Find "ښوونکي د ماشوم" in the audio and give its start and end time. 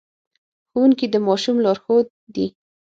0.69-1.57